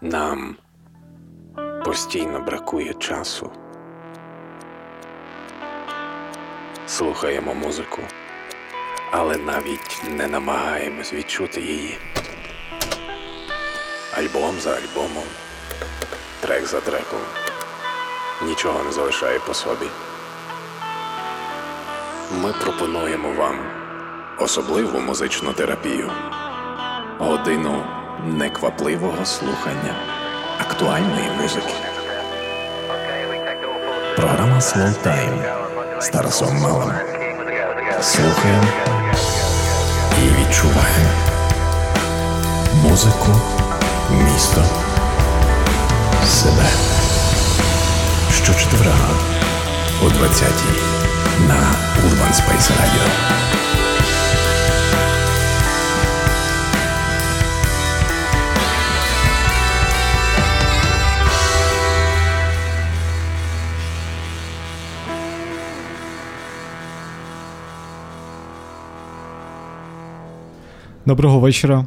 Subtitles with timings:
[0.00, 0.56] Нам
[1.84, 3.50] постійно бракує часу.
[6.86, 8.02] Слухаємо музику,
[9.10, 11.98] але навіть не намагаємось відчути її.
[14.18, 15.24] Альбом за альбомом,
[16.40, 17.20] трек за треком.
[18.42, 19.86] Нічого не залишає по собі.
[22.42, 23.58] Ми пропонуємо вам
[24.38, 26.10] особливу музичну терапію,
[27.18, 27.84] годину
[28.26, 29.94] неквапливого слухання
[30.60, 31.74] актуальної музики.
[34.16, 35.44] Програма Slow Time
[36.00, 36.92] з Тарасом Малим.
[38.00, 38.68] Слухаємо
[40.18, 41.10] і відчуваємо
[42.82, 43.32] музику,
[44.10, 44.64] місто,
[46.26, 46.68] себе.
[48.32, 49.10] Щочетверга
[50.02, 50.82] о 20-й
[51.48, 53.63] на Urban Space Radio.
[71.06, 71.86] Доброго вечора.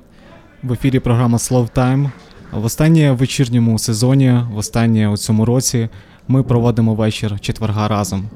[0.64, 2.10] В ефірі програма Slow Time.
[2.52, 5.90] В останнє вечірньому сезоні, в останнє у цьому році,
[6.28, 8.30] ми проводимо вечір четверга разом.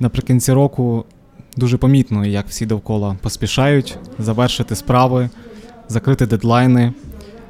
[0.00, 1.04] Наприкінці року
[1.56, 5.30] дуже помітно, як всі довкола поспішають завершити справи,
[5.88, 6.92] закрити дедлайни.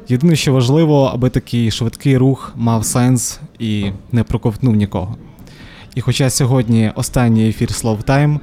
[0.08, 5.16] Єдине, що важливо, аби такий швидкий рух мав сенс і не проковтнув нікого.
[5.94, 8.40] І хоча сьогодні останній ефір Slow Time,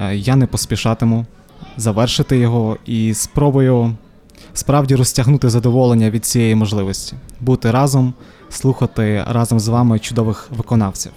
[0.00, 1.26] е, я не поспішатиму
[1.76, 3.96] завершити його і спробую
[4.52, 8.14] справді розтягнути задоволення від цієї можливості, бути разом,
[8.48, 11.12] слухати разом з вами чудових виконавців.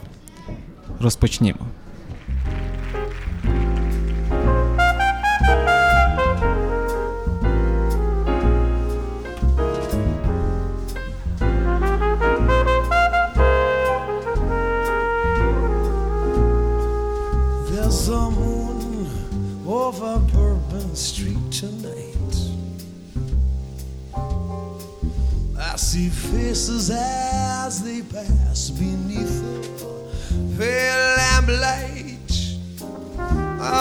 [1.00, 1.60] Розпочнімо.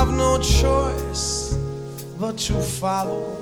[0.00, 1.58] I've no choice
[2.18, 3.36] but to follow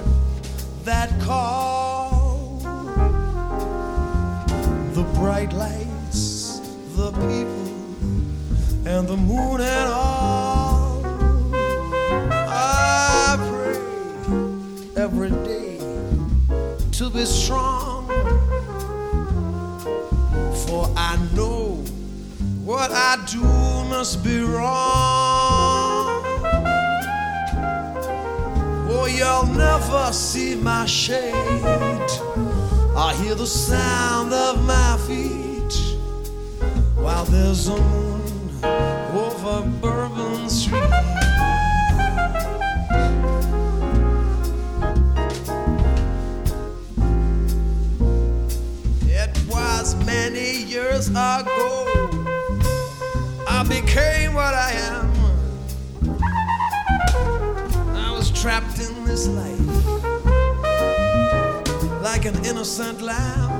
[0.82, 2.58] that call.
[4.92, 6.58] The bright lights,
[6.96, 7.69] the people
[8.92, 11.00] and the moon and all.
[12.32, 15.78] I pray every day
[16.90, 18.08] to be strong,
[20.66, 21.84] for I know
[22.64, 23.44] what I do
[23.88, 25.78] must be wrong.
[29.00, 31.32] Oh, you'll never see my shade.
[32.97, 35.72] I hear the sound of my feet
[36.97, 38.50] while there's a moon
[39.14, 40.82] over Bourbon Street.
[49.06, 51.87] It was many years ago
[53.47, 55.07] I became what I am.
[58.43, 59.59] Trapped in this life
[62.00, 63.50] like an innocent lamb.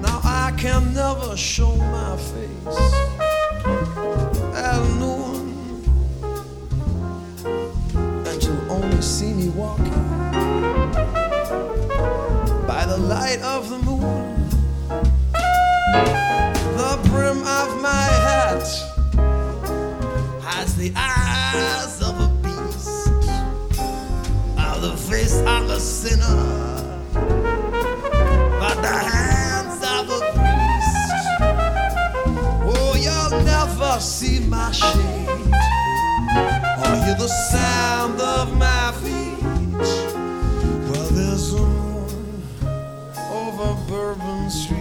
[0.00, 2.78] Now I can never show my face
[4.54, 5.82] at noon,
[8.24, 9.90] and you'll only see me walking
[12.68, 14.48] by the light of the moon.
[16.76, 18.62] The brim of my hat
[20.44, 21.99] has the eyes
[24.80, 27.04] the face of a sinner,
[28.58, 31.20] but the hands of a priest.
[32.64, 35.28] Oh, you'll never see my shade
[36.80, 39.42] or hear the sound of my feet.
[40.88, 42.42] Well, there's a moon
[43.30, 44.79] over Bourbon Street.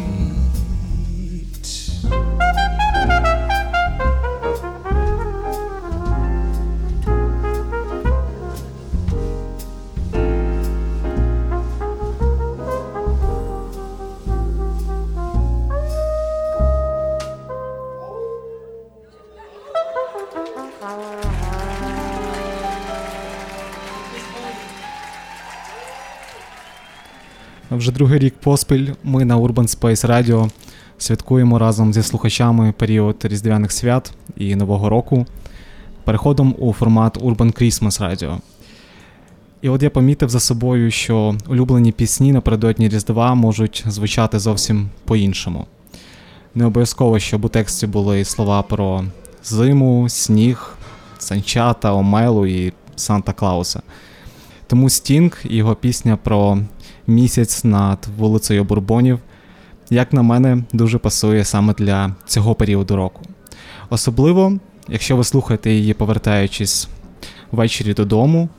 [27.80, 30.50] Вже другий рік поспіль ми на Urban Space Radio
[30.98, 35.26] святкуємо разом зі слухачами період Різдвяних свят і Нового року
[36.04, 38.38] переходом у формат Urban Christmas Radio.
[39.62, 45.66] І от я помітив за собою, що улюблені пісні напередодні Різдва можуть звучати зовсім по-іншому.
[46.56, 49.04] Не обов'язково, щоб у тексті були слова про
[49.44, 50.78] зиму, сніг,
[51.18, 53.82] санчата, Омелу і Санта Клауса.
[54.70, 56.58] Тому Стінг і його пісня про
[57.08, 59.20] місяць над вулицею Бурбонів,
[59.90, 63.22] як на мене, дуже пасує саме для цього періоду року.
[63.90, 64.58] Особливо,
[64.88, 66.88] якщо ви слухаєте її, повертаючись
[67.52, 68.50] ввечері додому,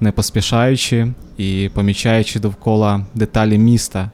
[0.00, 4.10] не поспішаючи і помічаючи довкола деталі міста,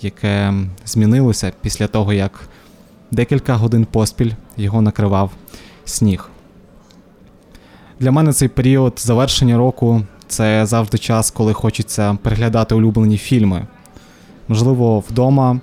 [0.00, 0.54] яке
[0.84, 2.48] змінилося після того, як
[3.10, 5.30] декілька годин поспіль його накривав
[5.84, 6.28] сніг.
[8.00, 13.66] Для мене цей період завершення року це завжди час, коли хочеться переглядати улюблені фільми.
[14.48, 15.60] Можливо, вдома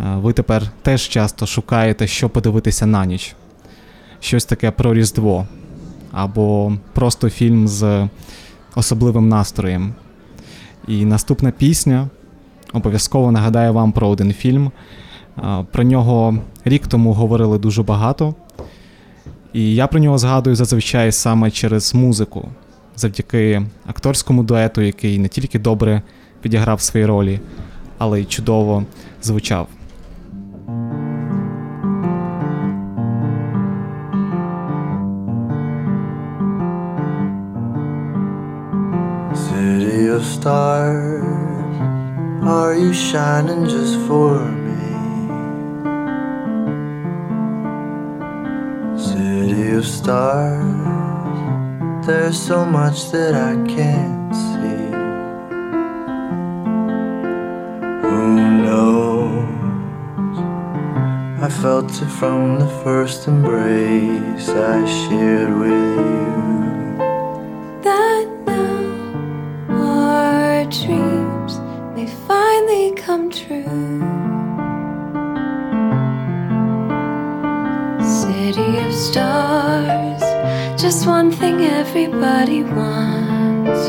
[0.00, 3.34] е, ви тепер теж часто шукаєте, що подивитися на ніч.
[4.20, 5.46] Щось таке про Різдво,
[6.12, 8.08] або просто фільм з
[8.74, 9.94] особливим настроєм.
[10.88, 12.08] І наступна пісня
[12.72, 14.70] обов'язково нагадає вам про один фільм.
[15.38, 18.34] Е, про нього рік тому говорили дуже багато.
[19.52, 22.48] І я про нього згадую зазвичай саме через музику,
[23.02, 26.02] завдяки акторському дуету, який не тільки добре
[26.40, 27.40] підіграв свої ролі,
[27.98, 28.84] але й чудово
[29.22, 29.68] звучав.
[39.44, 41.24] City of stars,
[42.58, 44.32] are you shining just for
[44.64, 44.82] me?
[49.06, 50.81] City of stars,
[52.06, 54.90] there's so much that I can't see.
[58.02, 58.34] Who
[58.64, 60.38] knows?
[61.40, 66.22] I felt it from the first embrace I shared with you.
[67.82, 68.84] that now
[69.70, 71.58] our dreams
[71.94, 74.31] may finally come true.
[81.42, 83.88] Just one thing everybody wants.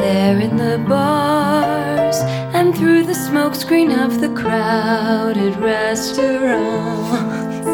[0.00, 2.16] There in the bars
[2.54, 7.68] and through the smokescreen of the crowded restaurants.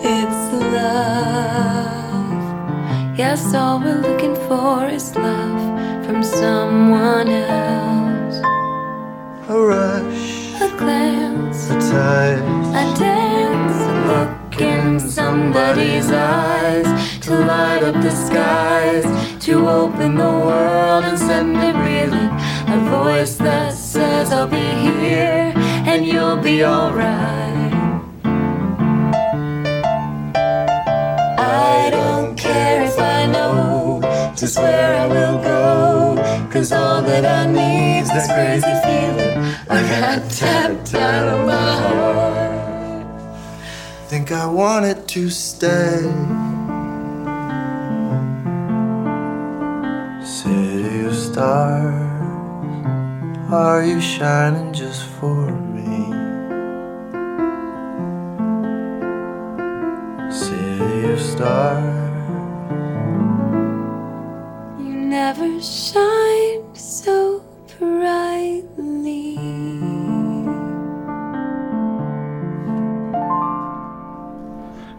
[0.00, 1.88] It's love.
[3.16, 8.36] Yes, all we're looking for is love from someone else.
[9.48, 12.42] A rush, A glance, a touch.
[12.74, 13.17] a look
[15.02, 16.86] in somebody's eyes
[17.20, 19.04] to light up the skies,
[19.44, 22.30] to open the world and send it reeling.
[22.74, 25.52] A voice that says, I'll be here
[25.90, 27.72] and you'll be alright.
[31.38, 34.00] I don't care if I know
[34.36, 36.48] just where I will go.
[36.52, 42.37] Cause all that I need's this crazy feeling I got tapped out of my heart.
[44.08, 46.00] Think I wanted to stay.
[50.24, 51.92] City of stars,
[53.52, 56.08] are you shining just for me?
[60.32, 62.30] City of stars,
[64.80, 67.44] You never shine so
[67.78, 68.77] brightly.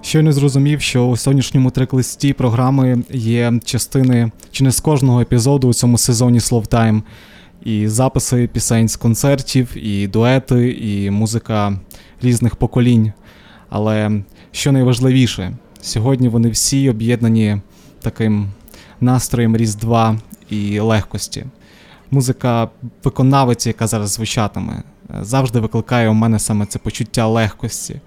[0.09, 5.73] Щойно зрозумів, що у сьогоднішньому трек-листі програми є частини чи не з кожного епізоду у
[5.73, 7.03] цьому сезоні Словтайм.
[7.63, 11.79] І записи пісень з концертів, і дуети, і музика
[12.21, 13.13] різних поколінь.
[13.69, 17.61] Але що найважливіше, сьогодні вони всі об'єднані
[18.01, 18.49] таким
[19.01, 20.17] настроєм Різдва
[20.49, 21.45] і легкості.
[22.11, 22.69] Музика
[23.03, 24.83] виконавиці, яка зараз звучатиме,
[25.21, 28.01] завжди викликає у мене саме це почуття легкості.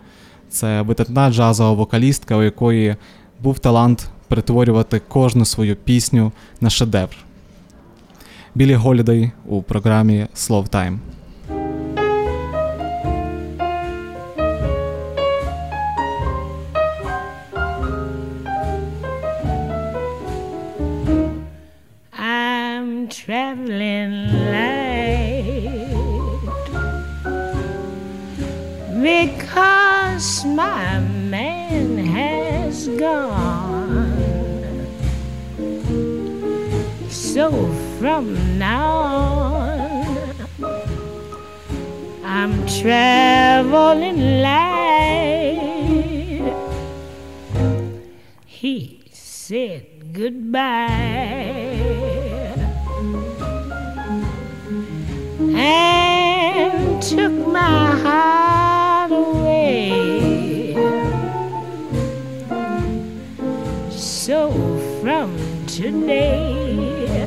[0.53, 2.97] Це видатна джазова вокалістка, у якої
[3.41, 7.17] був талант перетворювати кожну свою пісню на шедевр.
[8.55, 10.99] Білі Голідей у програмі Slow Time.
[22.19, 24.22] I'm traveling
[30.45, 34.13] my man has gone.
[37.09, 37.51] So
[37.99, 40.35] from now on,
[42.25, 44.83] I'm traveling light.
[48.47, 51.33] He said goodbye
[55.55, 59.42] and took my heart away.
[64.25, 64.53] So
[65.01, 65.37] from
[65.67, 67.27] today,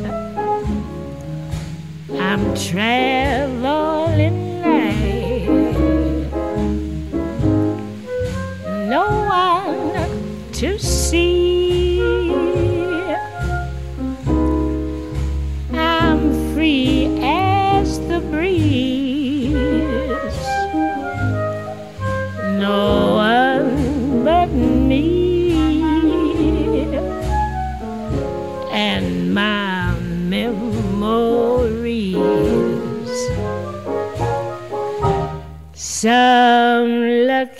[2.14, 3.45] I'm traveling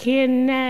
[0.08, 0.65] lucky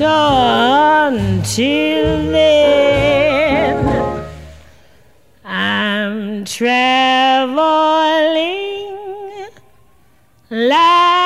[0.00, 1.52] until
[2.32, 3.76] then,
[5.44, 7.78] I'm traveling
[10.50, 11.18] light.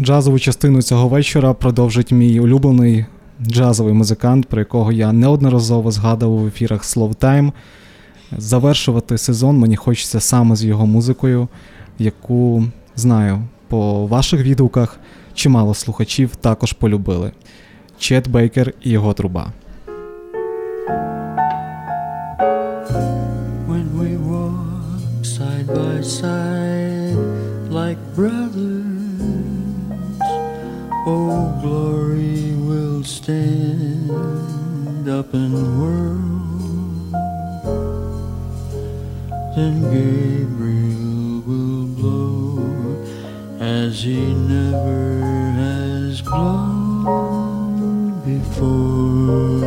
[0.00, 3.04] Джазову частину цього вечора продовжить мій улюблений
[3.42, 7.52] джазовий музикант, про якого я неодноразово згадував в ефірах Slow Time.
[8.36, 11.48] Завершувати сезон мені хочеться саме з його музикою,
[11.98, 12.64] яку
[12.96, 15.00] знаю по ваших відгуках
[15.34, 17.32] чимало слухачів також полюбили.
[17.98, 19.52] Чет Бейкер і його труба.
[23.68, 27.18] when we walk side by side
[27.78, 28.88] like brothers.
[31.06, 32.47] Oh, glory
[33.08, 34.10] stand
[35.08, 37.12] up the world.
[39.56, 42.58] Then Gabriel will blow
[43.60, 45.22] as he never
[45.62, 47.00] has blown
[48.26, 49.58] before.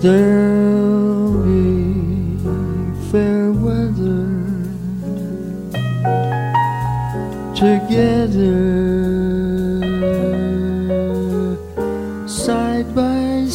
[0.00, 2.38] There'll be
[3.10, 4.32] fair weather
[7.54, 9.05] together,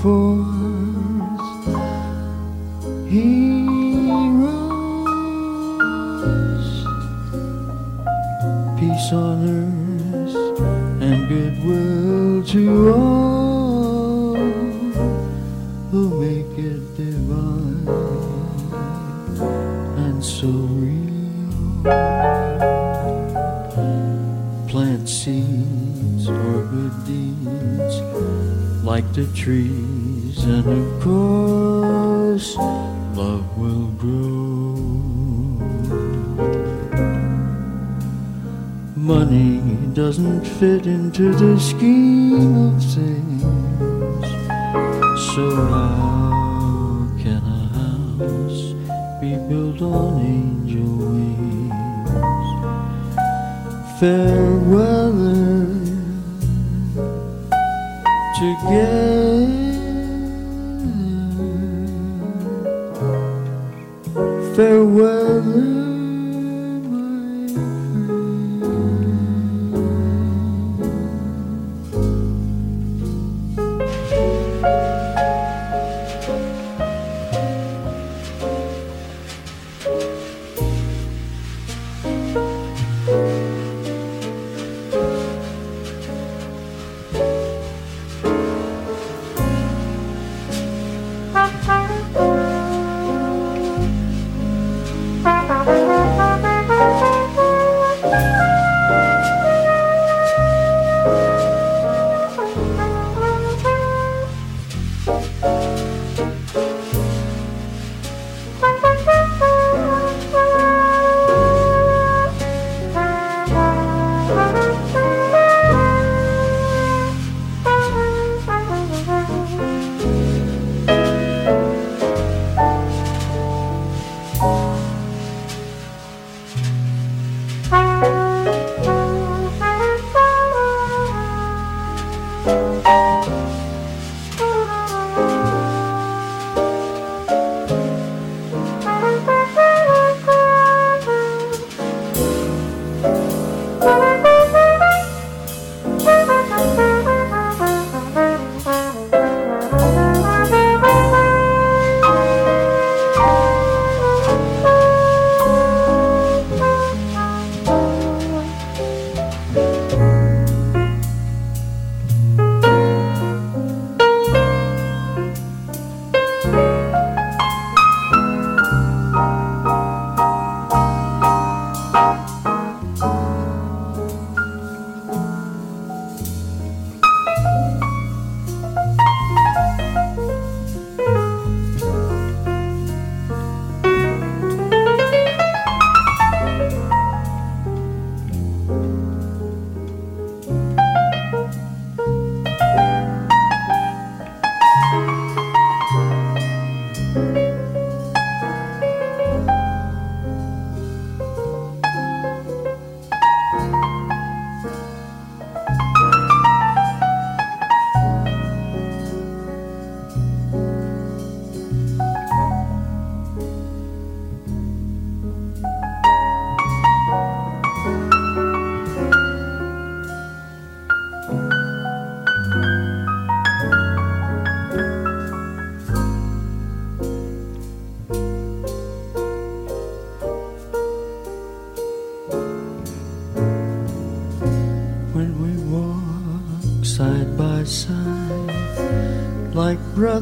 [0.00, 1.70] forth,
[3.08, 4.20] heroes.
[8.78, 9.59] Peace on earth
[12.50, 14.34] to all
[15.92, 17.86] who make it divine
[19.98, 21.82] and so real
[24.68, 28.00] plant seeds or good deeds
[28.82, 32.56] like the trees, and of course,
[33.14, 34.74] love will grow.
[38.96, 39.59] Money
[39.94, 43.42] doesn't fit into the scheme of things,
[45.34, 48.74] so how can a house
[49.20, 51.30] be built on angel wings?
[54.70, 55.66] weather
[58.38, 59.19] together.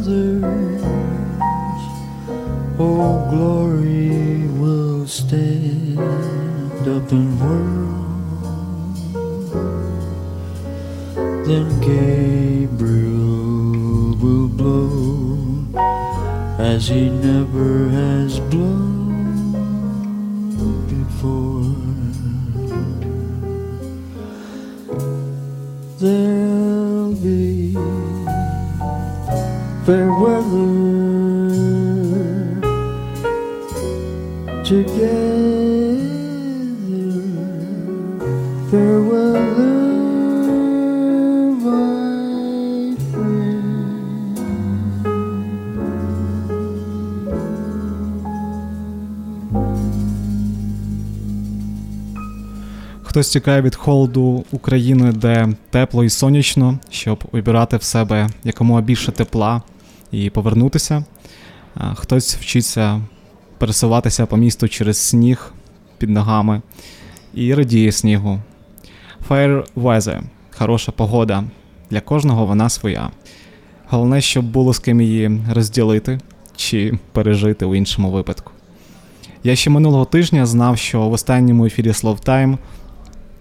[0.07, 0.68] Like
[53.19, 59.13] Хтось тікає від холоду України, де тепло і сонячно, щоб обірати в себе якомога більше
[59.13, 59.63] тепла
[60.13, 61.05] і повернутися.
[61.95, 63.01] Хтось вчиться
[63.59, 65.53] пересуватися по місту через сніг
[65.99, 66.63] під ногами
[67.35, 68.41] і радіє снігу.
[69.29, 70.21] Fair weather–
[70.59, 71.45] хороша погода.
[71.91, 73.11] Для кожного вона своя.
[73.87, 76.21] Головне, щоб було з ким її розділити
[76.57, 78.53] чи пережити у іншому випадку.
[79.45, 82.59] Я ще минулого тижня знав, що в останньому ефірі Slow Time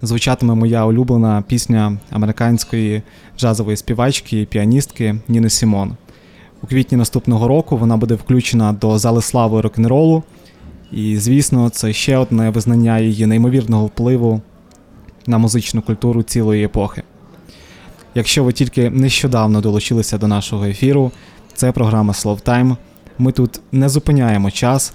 [0.02, 3.02] звучатиме моя улюблена пісня американської
[3.38, 5.96] джазової співачки і піаністки Ніни Сімон.
[6.62, 10.22] У квітні наступного року вона буде включена до зали слави рок-н-ролу,
[10.92, 14.40] і, звісно, це ще одне визнання її неймовірного впливу
[15.26, 17.02] на музичну культуру цілої епохи.
[18.14, 21.12] Якщо ви тільки нещодавно долучилися до нашого ефіру,
[21.54, 22.76] це програма Slow Time.
[23.18, 24.92] Ми тут не зупиняємо час,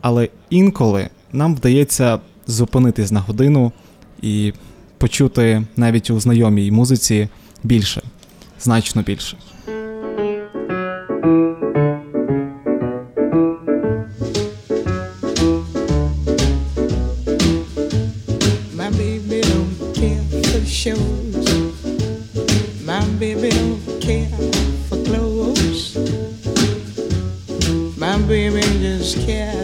[0.00, 3.72] але інколи нам вдається зупинитись на годину
[4.22, 4.52] і
[4.98, 7.28] почути навіть у знайомій музиці
[7.64, 8.02] більше,
[8.60, 9.36] значно більше.
[29.26, 29.59] Care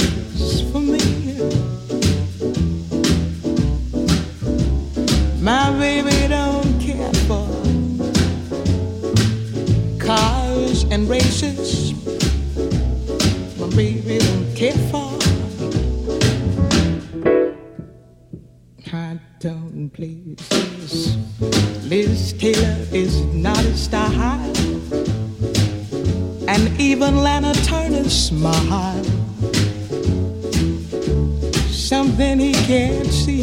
[11.27, 11.93] races.
[13.59, 15.11] My baby don't care for
[18.91, 21.17] high tone places.
[21.91, 24.55] Liz Taylor is not a style,
[26.49, 29.05] and even Lana Turner's smile.
[31.91, 33.36] Something he can't see.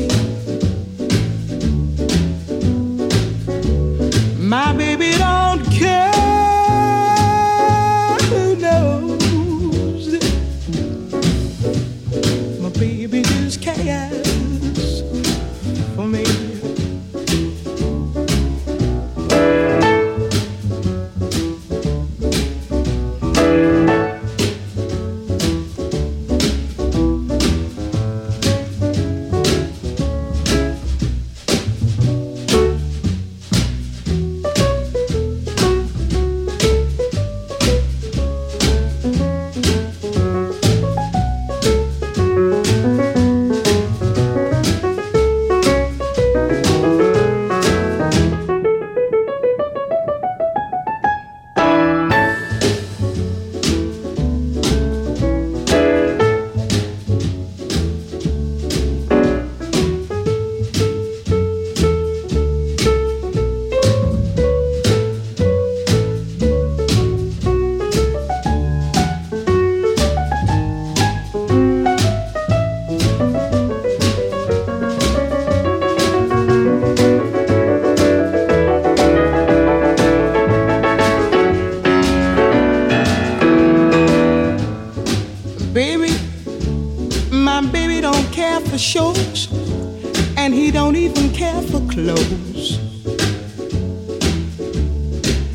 [90.64, 92.80] He don't even care for clothes.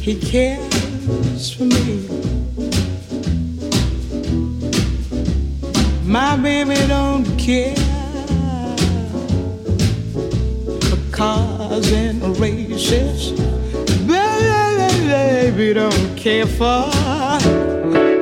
[0.03, 2.07] He cares for me.
[6.05, 7.75] My baby don't care
[10.88, 13.33] for cars and races.
[14.07, 16.85] Baby, don't care for.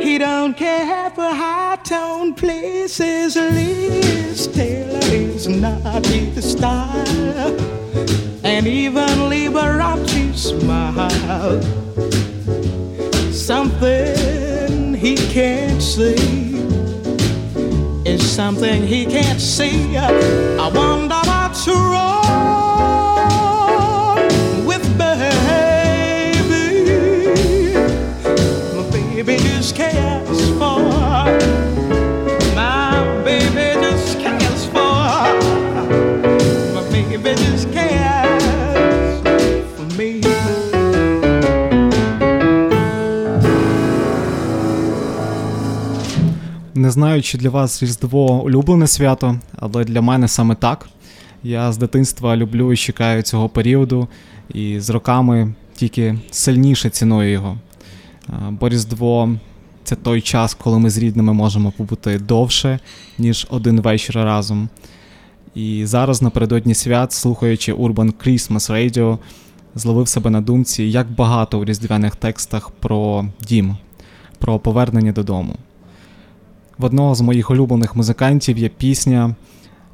[0.01, 3.37] He don't care for high tone places.
[3.37, 7.57] Liz Taylor is not his style.
[8.43, 11.63] and even Liberace smile.
[13.33, 16.57] Something he can't see
[18.05, 19.97] is something he can't see.
[19.97, 21.26] I wonder
[46.87, 50.89] Не знаю, чи для вас Різдво улюблене свято, але для мене саме так.
[51.43, 54.09] Я з дитинства люблю і чекаю цього періоду,
[54.55, 57.59] і з роками тільки сильніше ціную його.
[58.51, 59.31] Бо Різдво
[59.85, 62.79] це той час, коли ми з рідними можемо побути довше,
[63.19, 64.69] ніж один вечір разом.
[65.55, 69.19] І зараз напередодні свят, слухаючи Urban Christmas Radio,
[69.75, 73.77] зловив себе на думці, як багато у різдвяних текстах про дім,
[74.39, 75.57] про повернення додому.
[76.79, 79.35] В одного з моїх улюблених музикантів є пісня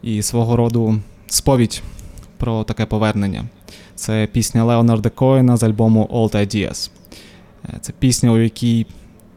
[0.02, 1.82] і свого роду сповідь
[2.36, 3.44] про таке повернення.
[3.94, 6.90] Це пісня Леонарда Коена з альбому Old Ideas.
[7.64, 8.86] Е, Це пісня, у якій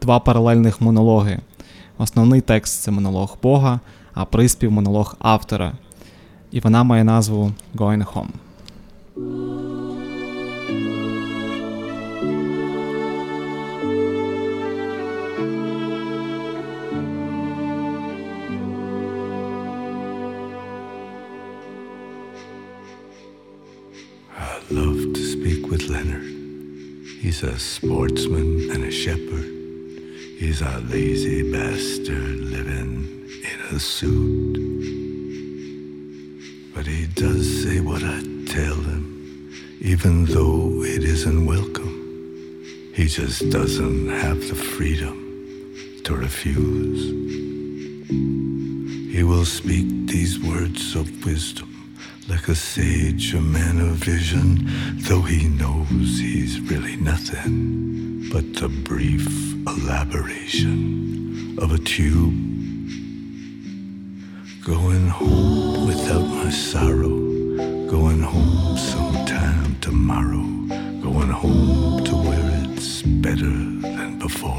[0.02, 1.38] два паралельних монологи.
[1.98, 3.80] Основний текст це монолог Бога,
[4.14, 5.72] а приспів монолог автора.
[6.50, 9.85] І вона має назву Going Home.
[25.46, 26.26] Speak with Leonard.
[27.20, 29.48] He's a sportsman and a shepherd.
[30.40, 33.06] He's a lazy bastard living
[33.52, 34.56] in a suit.
[36.74, 41.94] But he does say what I tell him, even though it isn't welcome.
[42.92, 45.16] He just doesn't have the freedom
[46.02, 47.02] to refuse.
[49.14, 51.75] He will speak these words of wisdom
[52.28, 54.58] like a sage, a man of vision,
[55.08, 59.26] though he knows he's really nothing but the brief
[59.66, 62.34] elaboration of a tube.
[64.64, 67.16] Going home without my sorrow,
[67.88, 70.44] going home sometime tomorrow,
[71.02, 73.56] going home to where it's better
[73.94, 74.58] than before.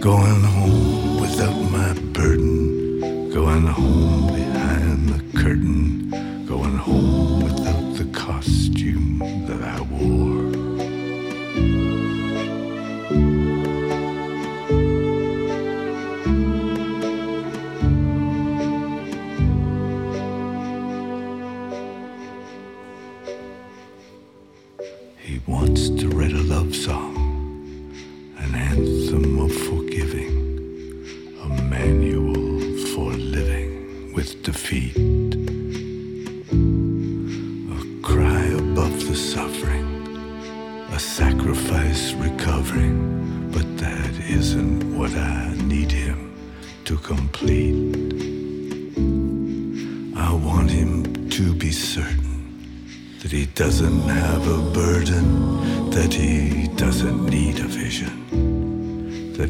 [0.00, 2.61] Going home without my burden,
[3.32, 7.31] going home behind the curtain, going home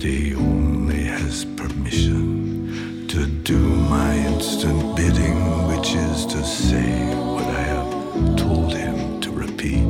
[0.03, 7.63] he only has permission to do my instant bidding, which is to say what I
[7.75, 9.87] have told him to repeat.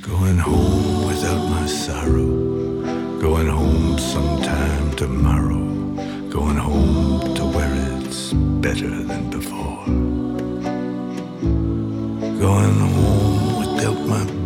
[0.00, 5.66] Going home without my sorrow, going home sometime tomorrow,
[6.30, 9.84] going home to where it's better than before.
[12.40, 14.37] Going home without my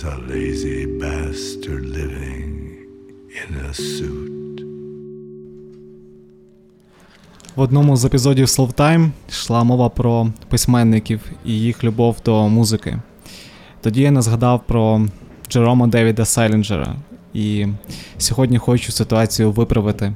[0.00, 2.52] He's a lazy bastard living
[3.40, 4.64] in a suit.
[7.56, 12.98] В одному з епізодів Slow Time йшла мова про письменників і їх любов до музики.
[13.80, 15.06] Тоді я не згадав про
[15.48, 16.96] Джерома Девіда Сайлінджера,
[17.34, 17.66] і
[18.18, 20.12] сьогодні хочу ситуацію виправити.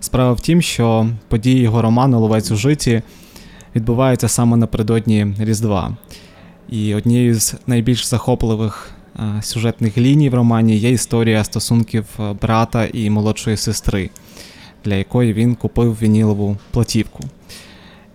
[0.00, 3.02] Справа в тім, що події його роману Ловець у житті
[3.76, 5.96] відбуваються саме напередодні Різдва.
[6.68, 8.94] І однією з найбільш захопливих
[9.42, 14.10] сюжетних ліній в романі є історія стосунків е, брата і молодшої сестри,
[14.84, 17.20] для якої він купив вінілову платівку.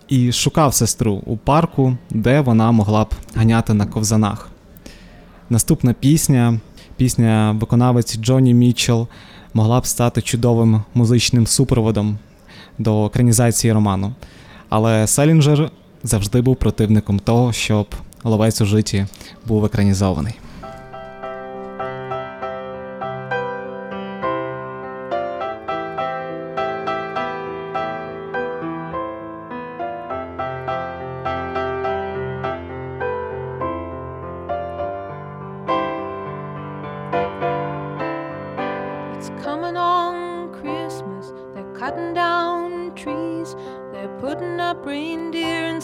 [0.07, 4.49] І шукав сестру у парку, де вона могла б ганяти на ковзанах.
[5.49, 6.59] Наступна пісня,
[6.97, 9.07] пісня виконавиці Джоні Мітчелл,
[9.53, 12.17] могла б стати чудовим музичним супроводом
[12.77, 14.13] до екранізації роману.
[14.69, 15.71] Але Селінджер
[16.03, 17.87] завжди був противником того, щоб
[18.23, 19.05] ловець у житті
[19.45, 20.33] був екранізований.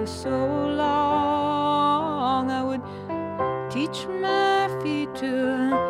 [0.00, 0.30] River so
[0.76, 2.50] long.
[2.50, 2.82] I would
[3.70, 5.89] teach my feet to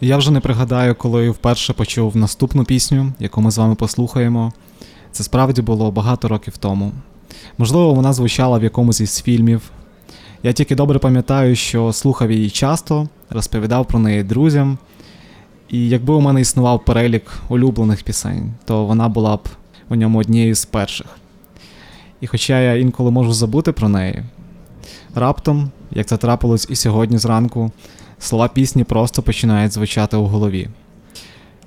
[0.00, 4.52] Я вже не пригадаю, коли вперше почув наступну пісню, яку ми з вами послухаємо.
[5.12, 6.92] Це справді було багато років тому.
[7.58, 9.70] Можливо, вона звучала в якомусь із фільмів.
[10.42, 14.78] Я тільки добре пам'ятаю, що слухав її часто, розповідав про неї друзям.
[15.68, 19.48] І якби у мене існував перелік улюблених пісень, то вона була б
[19.88, 21.06] у ньому однією з перших.
[22.20, 24.22] І хоча я інколи можу забути про неї,
[25.14, 27.70] раптом, як це трапилось і сьогодні зранку,
[28.18, 30.68] слова пісні просто починають звучати у голові.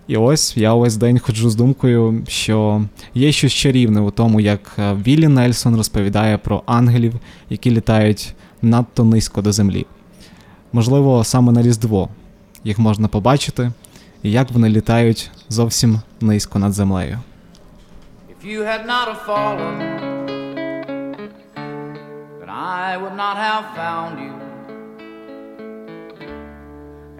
[0.07, 2.83] І ось я увесь день ходжу з думкою, що
[3.13, 7.13] є щось чарівне у тому, як е, Віллі Нельсон розповідає про ангелів,
[7.49, 9.85] які літають надто низько до землі.
[10.73, 12.09] Можливо, саме на Різдво
[12.63, 13.71] їх можна побачити,
[14.23, 17.19] і як вони літають зовсім низько над землею.
[18.29, 19.75] If you had not have fallen,
[22.39, 24.48] then I would not have found you.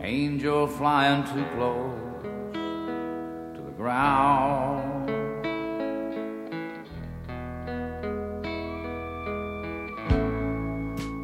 [0.01, 5.09] Angel flying too close to the ground.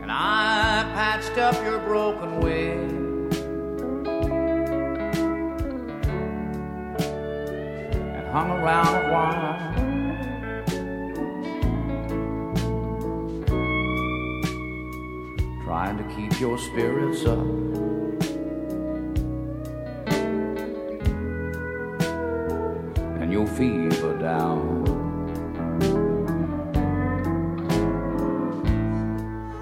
[0.02, 2.92] And I patched up your broken wing.
[8.14, 9.74] and hung around a while.
[15.64, 17.76] Trying to keep your spirits up.
[23.54, 24.84] Fever down.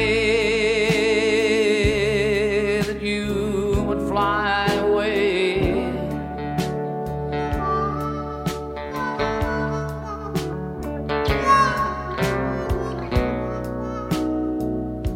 [2.81, 5.91] that you would fly away.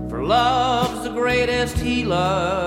[0.10, 2.61] For love's the greatest healer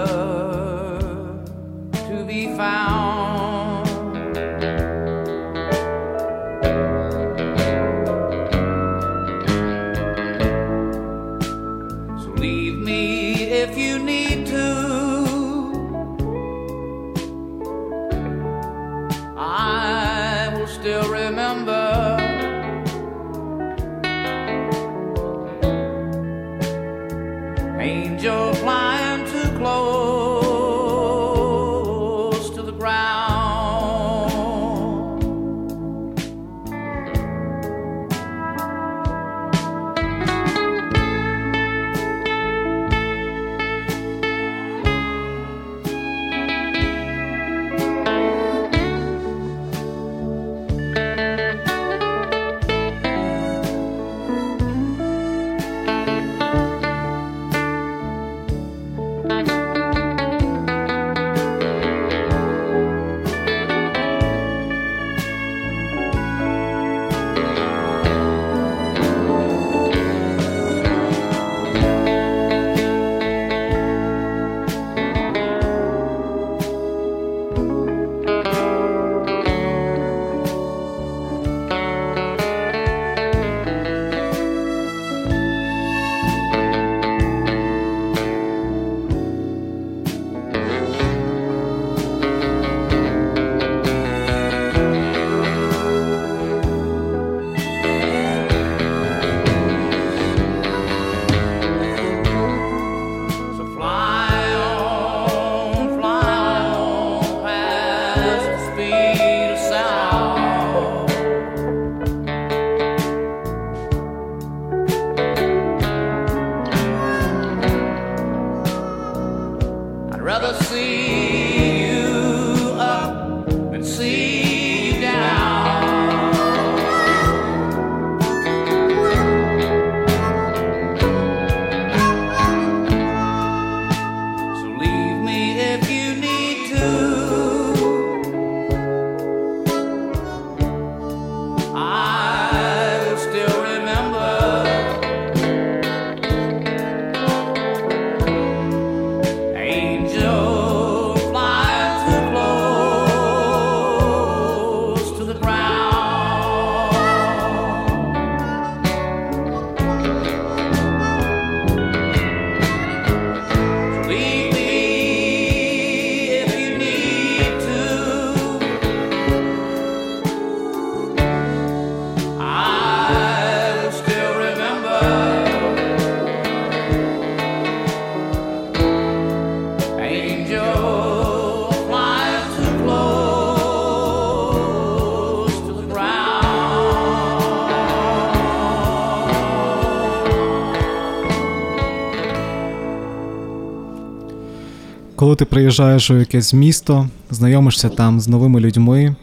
[195.34, 199.16] коли ти приїжджаєш у якесь місто, знайомишся там з новими людьми,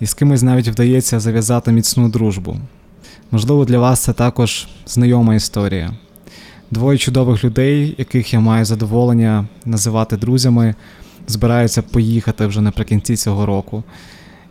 [0.00, 2.56] і з кимось навіть вдається зав'язати міцну дружбу.
[3.30, 5.92] Можливо, для вас це також знайома історія.
[6.70, 10.74] Двоє чудових людей, яких я маю задоволення називати друзями,
[11.26, 13.84] збираються поїхати вже наприкінці цього року.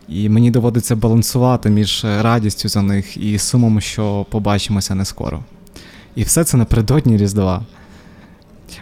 [0.08, 5.40] І мені доводиться балансувати між радістю за них і сумом, що побачимося не скоро.
[6.14, 7.66] І все це напередодні Різдва.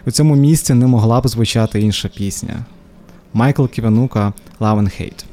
[0.05, 2.65] У цьому місці не могла б звучати інша пісня.
[3.33, 5.23] Майкл Ківанука «Love and Hate».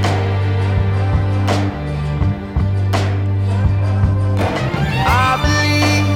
[5.26, 6.06] I believe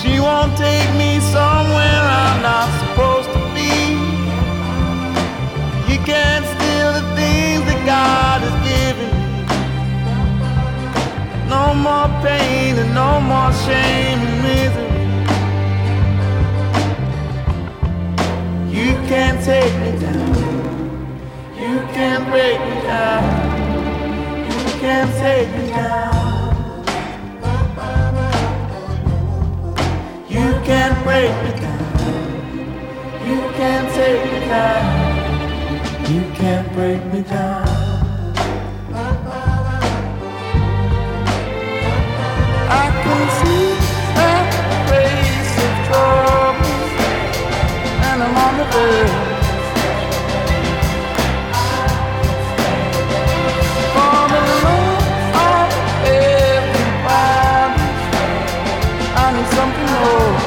[0.00, 3.74] she won't take me somewhere I'm not supposed to be.
[5.90, 9.24] You can't steal the things that God has given me.
[11.54, 14.92] No more pain and no more shame and misery.
[18.78, 19.90] You can't take me
[22.38, 22.44] You
[24.78, 26.84] can't take me down.
[30.28, 31.82] You can't break me down.
[33.26, 34.86] You can't take me down.
[36.12, 37.66] You can't break me down.
[42.70, 43.68] I can see
[44.88, 46.74] face of trouble
[48.06, 49.27] and I'm on the verge.
[60.00, 60.37] Need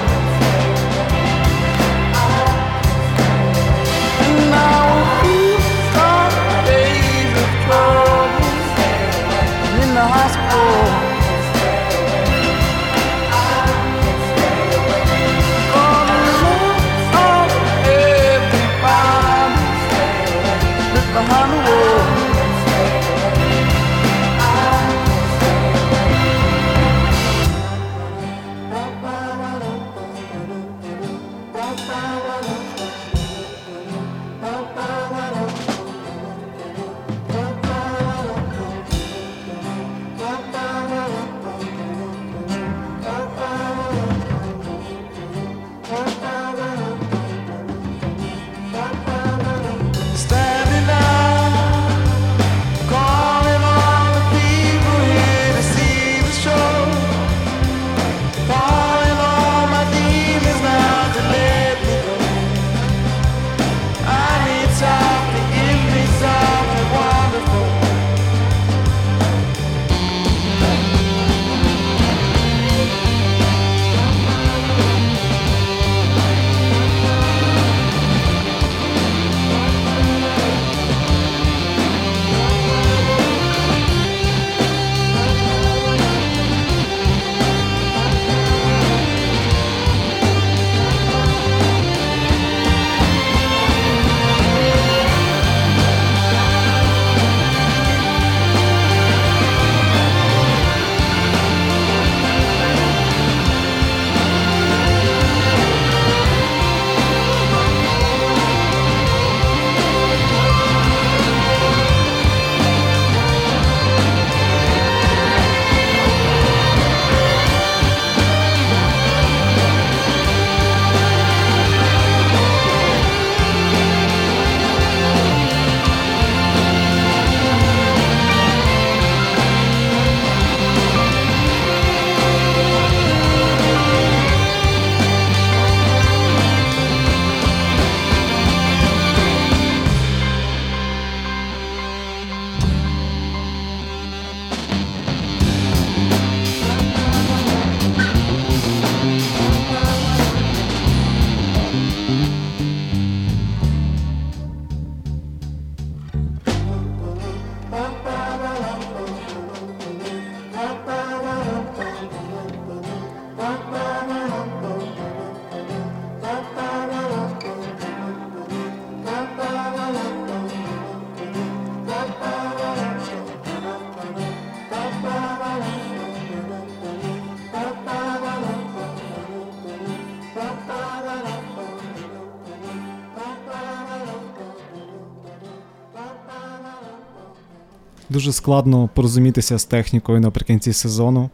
[188.22, 191.30] Дуже складно порозумітися з технікою наприкінці сезону,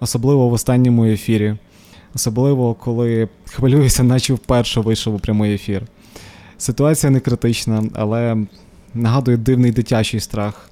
[0.00, 1.56] особливо в останньому ефірі.
[2.14, 5.82] Особливо, коли хвилююся, наче вперше вийшов у прямий ефір.
[6.58, 8.36] Ситуація не критична, але
[8.94, 10.70] нагадує дивний дитячий страх,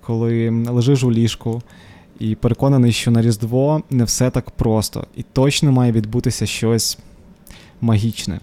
[0.00, 1.62] коли лежиш у ліжку
[2.18, 6.98] і переконаний, що на Різдво не все так просто, і точно має відбутися щось
[7.80, 8.40] магічне.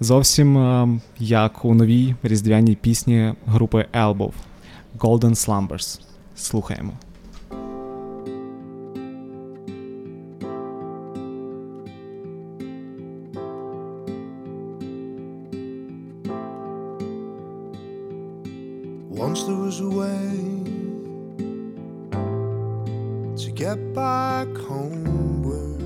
[0.00, 4.32] Зовсім як у новій різдвяній пісні групи Elbow
[4.97, 5.99] Golden Slumbers.
[6.33, 6.93] Слухаємо.
[19.25, 20.31] Once there was a way
[23.41, 25.81] to get back homeward.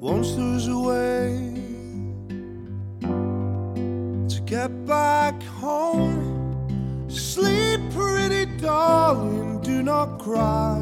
[0.00, 1.05] Once there was a way
[4.69, 7.07] Back home.
[7.09, 10.77] Sleep, pretty darling, do not cry.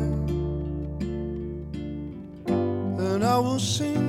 [2.47, 4.04] And I will sing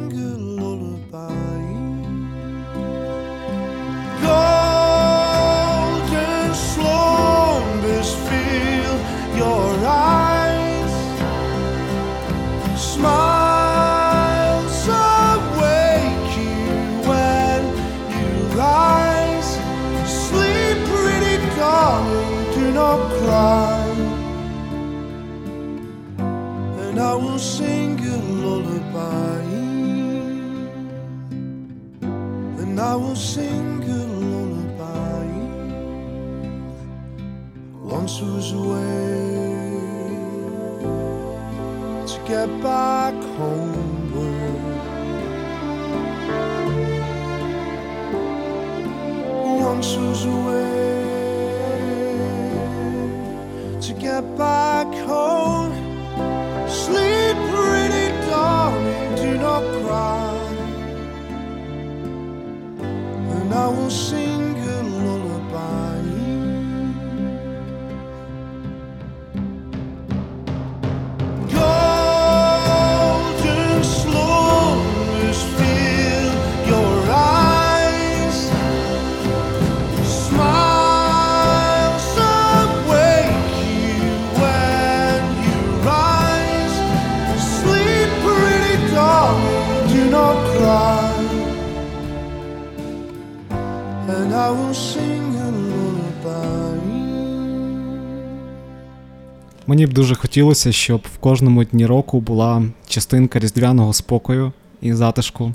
[99.68, 104.52] Мені б дуже хотілося, щоб в кожному дні року була частинка різдвяного спокою
[104.82, 105.54] і затишку.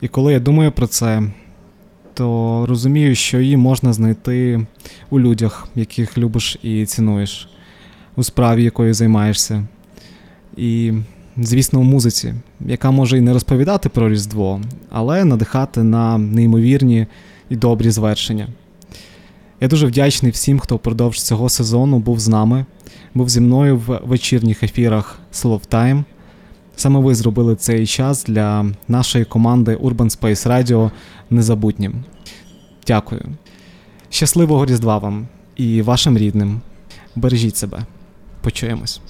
[0.00, 1.22] І коли я думаю про це,
[2.14, 4.66] то розумію, що її можна знайти
[5.10, 7.48] у людях, яких любиш і цінуєш,
[8.16, 9.64] у справі, якою займаєшся.
[10.56, 10.92] І,
[11.36, 14.60] звісно, у музиці, яка може і не розповідати про Різдво,
[14.90, 17.06] але надихати на неймовірні
[17.48, 18.48] і добрі звершення.
[19.64, 22.66] Я дуже вдячний всім, хто впродовж цього сезону був з нами,
[23.14, 26.04] був зі мною в вечірніх ефірах Slow Time.
[26.76, 30.90] Саме ви зробили цей час для нашої команди Urban Space Radio
[31.30, 32.04] незабутнім.
[32.86, 33.22] Дякую.
[34.10, 36.60] Щасливого Різдва вам і вашим рідним.
[37.16, 37.86] Бережіть себе.
[38.40, 39.00] Почуємось.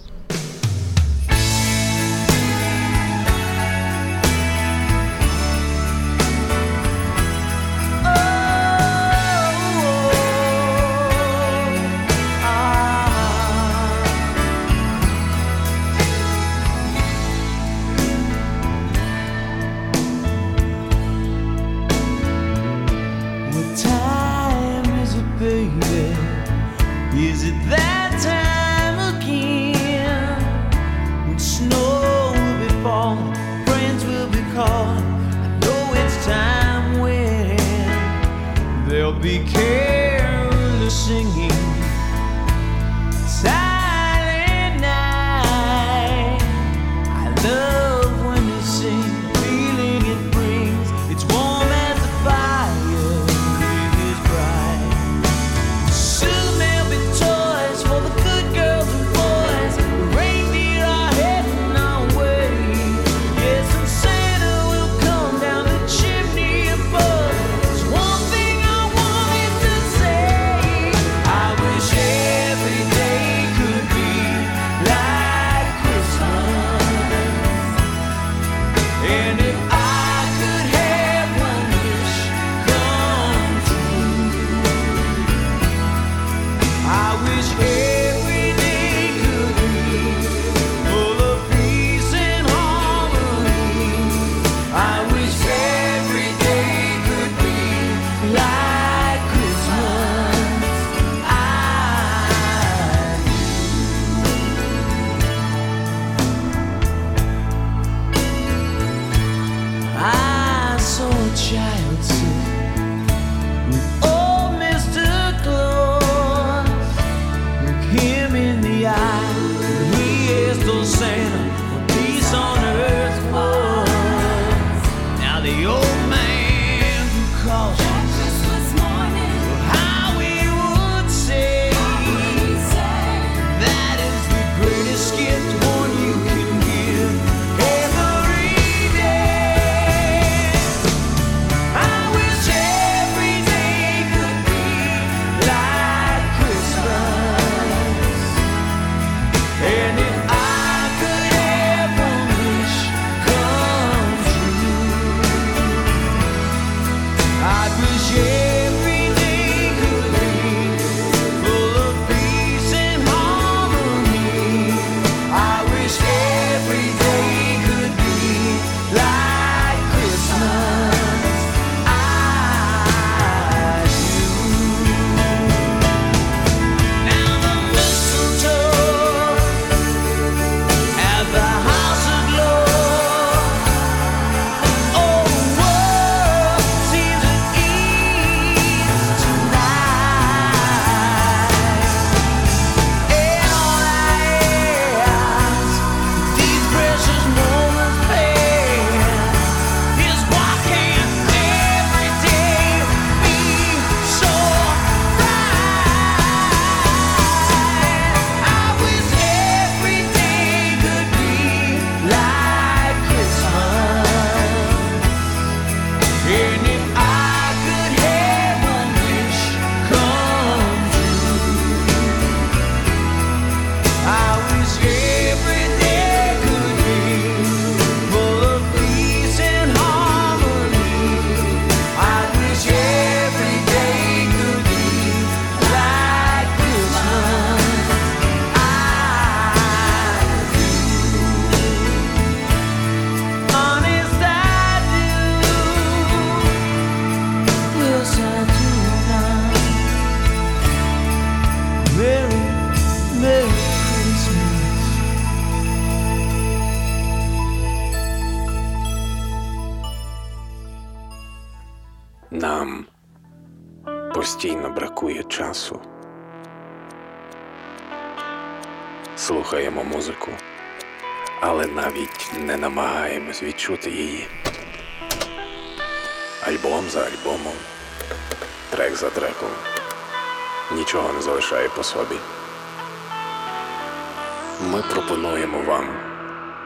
[285.14, 285.84] Пропонуємо вам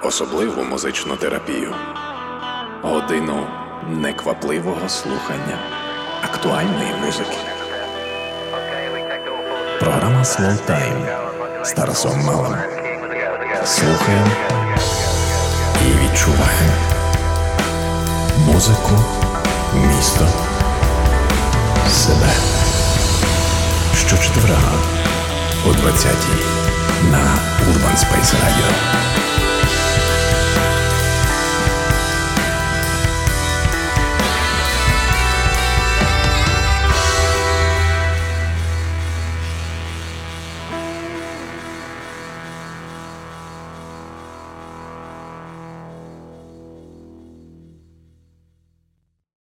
[0.03, 1.74] особливу музичну терапію,
[2.82, 3.46] годину
[3.88, 5.59] неквапливого слухання
[6.22, 7.36] актуальної музики.
[9.80, 11.07] Програма Slow Time
[11.64, 12.59] з Тарасом Малим.
[13.64, 14.30] Слухаємо
[15.82, 16.72] і відчуваємо
[18.46, 18.99] музику,
[19.74, 20.28] місто,
[21.90, 22.32] себе.
[23.94, 24.72] Щочетверга
[25.66, 26.57] о 20-й
[27.05, 27.22] на
[27.66, 29.28] Urban Space Radio.